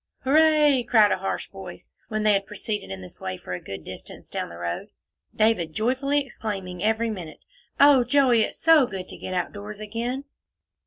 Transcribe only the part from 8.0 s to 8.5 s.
Joey,